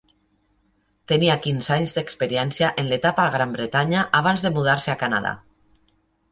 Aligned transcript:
Tenia 1.11 1.35
quinze 1.43 1.73
anys 1.75 1.93
d'experiència 1.99 2.71
en 2.85 2.91
l'etapa 2.95 3.27
a 3.27 3.37
Gran 3.37 3.55
Bretanya 3.59 4.09
abans 4.23 4.49
de 4.49 4.55
mudar-se 4.59 4.93
a 4.97 5.01
Canadà. 5.07 5.39